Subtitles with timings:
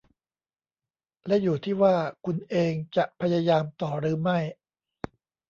[1.27, 1.93] และอยู่ที่ว่า
[2.25, 4.39] คุณเองจะพยายามต่อหรือไม่